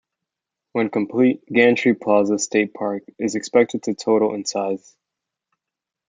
[0.71, 4.97] When complete, Gantry Plaza State Park is expected to total in size.